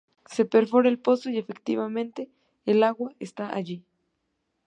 Se 0.25 0.45
perfora 0.45 0.89
el 0.89 0.97
pozo 0.97 1.29
y 1.29 1.37
efectivamente, 1.37 2.27
el 2.65 2.81
agua 2.81 3.13
está 3.19 3.53
allí. 3.53 3.83